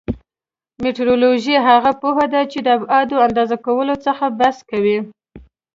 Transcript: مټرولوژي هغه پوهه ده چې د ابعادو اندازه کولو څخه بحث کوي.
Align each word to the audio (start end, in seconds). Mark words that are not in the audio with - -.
مټرولوژي 0.83 1.55
هغه 1.67 1.91
پوهه 2.01 2.25
ده 2.33 2.41
چې 2.51 2.59
د 2.61 2.67
ابعادو 2.77 3.15
اندازه 3.27 3.57
کولو 3.65 3.95
څخه 4.05 4.25
بحث 4.39 4.57
کوي. 4.69 4.97